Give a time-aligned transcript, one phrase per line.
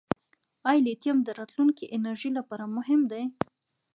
[0.69, 3.23] آیا لیتیم د راتلونکي انرژۍ لپاره مهم دی؟